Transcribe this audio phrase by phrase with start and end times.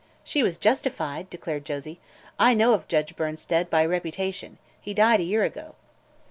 [0.23, 1.99] "She was justified," declared Josie.
[2.39, 4.57] "I know of Judge Bernsted, by reputation.
[4.81, 5.75] He died a year ago."